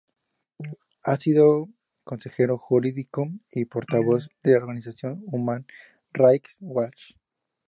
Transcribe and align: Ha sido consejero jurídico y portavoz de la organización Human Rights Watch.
Ha 1.03 1.15
sido 1.15 1.69
consejero 2.03 2.57
jurídico 2.57 3.27
y 3.51 3.65
portavoz 3.65 4.29
de 4.41 4.53
la 4.53 4.57
organización 4.57 5.21
Human 5.27 5.67
Rights 6.11 6.57
Watch. 6.59 7.17